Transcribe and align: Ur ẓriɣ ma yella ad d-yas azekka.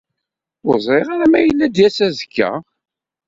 Ur 0.67 0.75
ẓriɣ 0.85 1.09
ma 1.31 1.39
yella 1.41 1.63
ad 1.67 1.71
d-yas 1.73 1.97
azekka. 2.07 2.49